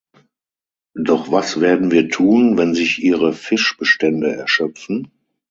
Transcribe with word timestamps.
Doch 0.95 1.31
was 1.31 1.59
werden 1.59 1.91
wir 1.91 2.09
tun, 2.09 2.57
wenn 2.57 2.73
sich 2.73 3.03
ihre 3.03 3.33
Fischbestände 3.33 4.35
erschöpfen? 4.35 5.11